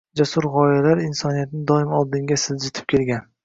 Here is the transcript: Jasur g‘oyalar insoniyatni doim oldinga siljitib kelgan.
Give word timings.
Jasur 0.19 0.47
g‘oyalar 0.55 1.03
insoniyatni 1.09 1.63
doim 1.75 1.95
oldinga 2.01 2.41
siljitib 2.49 2.93
kelgan. 2.99 3.27